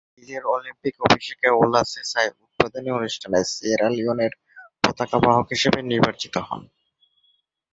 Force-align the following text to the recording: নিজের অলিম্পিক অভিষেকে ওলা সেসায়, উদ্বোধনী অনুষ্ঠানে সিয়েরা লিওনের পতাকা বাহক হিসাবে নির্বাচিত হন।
নিজের 0.17 0.43
অলিম্পিক 0.53 0.95
অভিষেকে 1.05 1.47
ওলা 1.59 1.81
সেসায়, 1.91 2.31
উদ্বোধনী 2.43 2.89
অনুষ্ঠানে 2.91 3.39
সিয়েরা 3.51 3.87
লিওনের 3.89 4.33
পতাকা 4.83 5.17
বাহক 5.23 5.47
হিসাবে 5.53 5.79
নির্বাচিত 5.91 6.35
হন। 6.47 6.61